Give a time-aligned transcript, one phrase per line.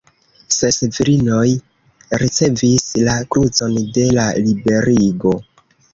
[0.53, 1.43] Ses virinoj
[2.23, 5.35] ricevis la krucon de la Liberigo.